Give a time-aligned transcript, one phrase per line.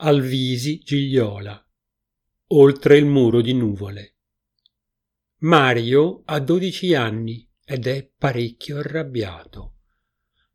[0.00, 1.60] Alvisi Gigliola.
[2.50, 4.18] Oltre il muro di nuvole.
[5.38, 9.78] Mario ha 12 anni ed è parecchio arrabbiato.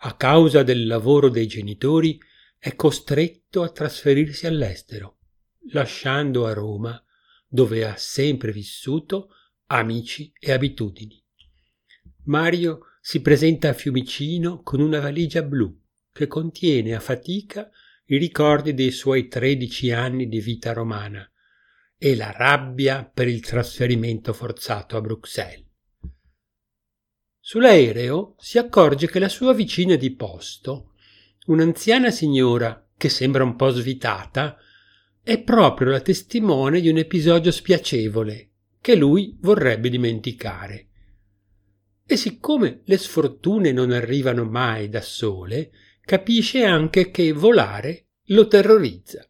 [0.00, 2.20] A causa del lavoro dei genitori
[2.58, 5.20] è costretto a trasferirsi all'estero,
[5.70, 7.02] lasciando a Roma,
[7.48, 9.30] dove ha sempre vissuto,
[9.68, 11.18] amici e abitudini.
[12.24, 15.74] Mario si presenta a Fiumicino con una valigia blu
[16.12, 17.70] che contiene a fatica
[18.10, 21.28] i ricordi dei suoi tredici anni di vita romana
[21.96, 25.64] e la rabbia per il trasferimento forzato a Bruxelles.
[27.38, 30.94] Sull'aereo si accorge che la sua vicina di posto,
[31.46, 34.56] un'anziana signora che sembra un po' svitata,
[35.22, 40.88] è proprio la testimone di un episodio spiacevole che lui vorrebbe dimenticare.
[42.04, 45.70] E siccome le sfortune non arrivano mai da sole,
[46.10, 49.24] capisce anche che volare lo terrorizza.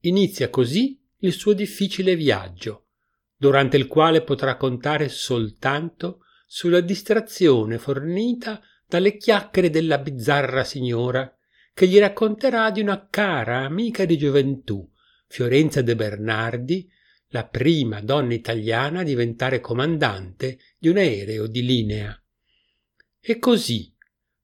[0.00, 2.88] Inizia così il suo difficile viaggio,
[3.34, 11.34] durante il quale potrà contare soltanto sulla distrazione fornita dalle chiacchiere della bizzarra signora
[11.72, 14.86] che gli racconterà di una cara amica di gioventù,
[15.28, 16.86] Fiorenza de Bernardi,
[17.28, 22.22] la prima donna italiana a diventare comandante di un aereo di linea.
[23.18, 23.96] E così,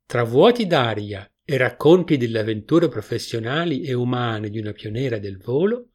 [0.06, 5.91] tra vuoti d'aria e racconti delle avventure professionali e umane di una pioniera del volo,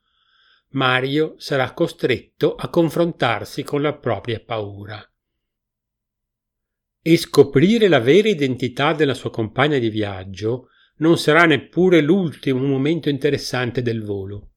[0.71, 5.03] Mario sarà costretto a confrontarsi con la propria paura.
[7.01, 13.09] E scoprire la vera identità della sua compagna di viaggio non sarà neppure l'ultimo momento
[13.09, 14.51] interessante del volo.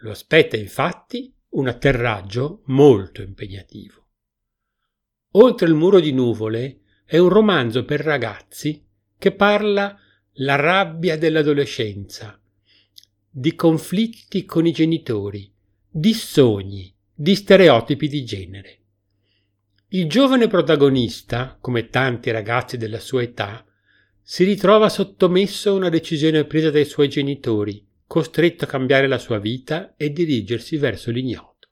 [0.00, 4.06] Lo aspetta infatti un atterraggio molto impegnativo.
[5.32, 8.84] Oltre il muro di nuvole è un romanzo per ragazzi
[9.16, 9.98] che parla
[10.40, 12.38] la rabbia dell'adolescenza,
[13.30, 15.50] di conflitti con i genitori,
[15.88, 18.78] di sogni, di stereotipi di genere.
[19.88, 23.64] Il giovane protagonista, come tanti ragazzi della sua età,
[24.20, 29.38] si ritrova sottomesso a una decisione presa dai suoi genitori, costretto a cambiare la sua
[29.38, 31.70] vita e dirigersi verso l'ignoto.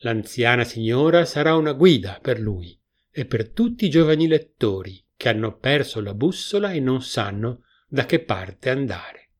[0.00, 2.78] L'anziana signora sarà una guida per lui
[3.10, 8.06] e per tutti i giovani lettori che hanno perso la bussola e non sanno da
[8.06, 9.30] che parte andare.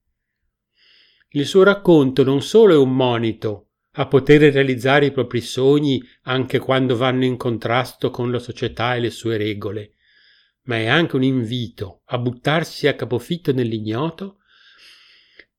[1.30, 6.58] Il suo racconto non solo è un monito a poter realizzare i propri sogni anche
[6.58, 9.94] quando vanno in contrasto con la società e le sue regole,
[10.62, 14.38] ma è anche un invito a buttarsi a capofitto nell'ignoto,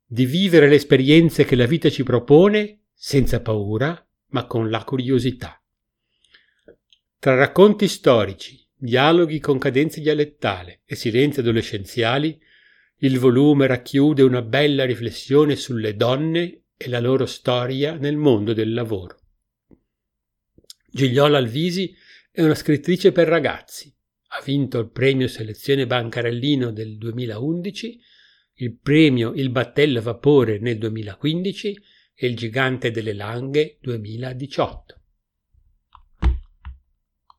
[0.06, 5.61] di vivere le esperienze che la vita ci propone senza paura, ma con la curiosità.
[7.22, 12.42] Tra racconti storici, dialoghi con cadenze dialettale e silenzi adolescenziali,
[13.02, 18.74] il volume racchiude una bella riflessione sulle donne e la loro storia nel mondo del
[18.74, 19.20] lavoro.
[20.90, 21.96] Gigliola Alvisi
[22.32, 23.96] è una scrittrice per ragazzi.
[24.30, 28.00] Ha vinto il premio Selezione Bancarellino del 2011,
[28.56, 31.84] il premio Il Battello Vapore nel 2015
[32.16, 35.01] e il Gigante delle Langhe 2018.